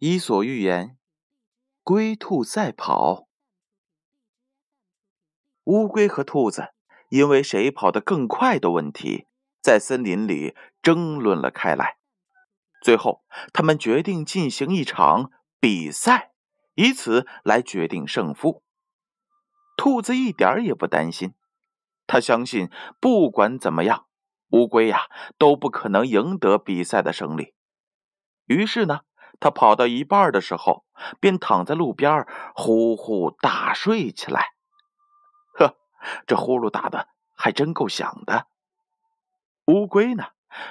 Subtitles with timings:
[0.00, 0.96] 伊索寓言：
[1.82, 3.26] 龟兔赛跑。
[5.64, 6.68] 乌龟和兔子
[7.08, 9.26] 因为谁跑得更快的问题，
[9.60, 11.96] 在森林里争论了开来。
[12.80, 16.30] 最后，他们决定进行一场比赛，
[16.76, 18.62] 以此来决定胜负。
[19.76, 21.34] 兔子一点也不担心，
[22.06, 22.70] 他相信
[23.00, 24.06] 不管怎么样，
[24.50, 27.54] 乌龟呀都不可能赢得比赛的胜利。
[28.46, 29.00] 于是呢，
[29.40, 30.84] 他跑到一半的时候，
[31.20, 34.48] 便躺在路边呼呼大睡起来。
[35.54, 35.76] 呵，
[36.26, 38.46] 这呼噜打的还真够响的。
[39.66, 40.28] 乌龟呢，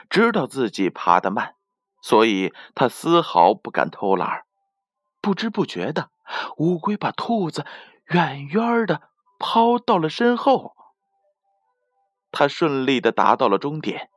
[0.09, 1.55] 知道自己爬得慢，
[2.02, 4.45] 所以他丝毫不敢偷懒。
[5.21, 6.09] 不知不觉的，
[6.57, 7.65] 乌龟把兔子
[8.05, 9.02] 远远的
[9.40, 10.76] 抛到了身后。
[12.32, 14.10] 他顺利的达到了终点，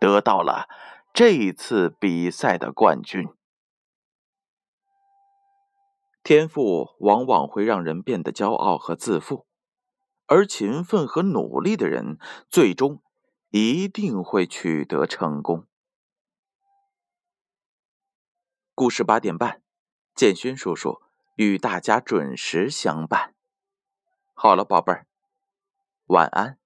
[0.00, 0.68] 得到了
[1.12, 3.28] 这次比赛的冠军。
[6.24, 9.46] 天赋往往会让人变得骄傲和自负，
[10.24, 13.02] 而勤奋和努力的人，最终
[13.50, 15.66] 一定会取得成功。
[18.74, 19.62] 故事八点半，
[20.14, 21.02] 建勋叔叔
[21.36, 23.34] 与大家准时相伴。
[24.32, 25.06] 好了，宝贝儿，
[26.06, 26.58] 晚安。